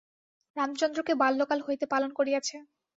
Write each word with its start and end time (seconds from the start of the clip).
রামচন্দ্রকে 0.57 1.13
বাল্যকাল 1.21 1.59
হইতে 1.67 1.85
পালন 1.93 2.09
করিয়াছে। 2.13 2.55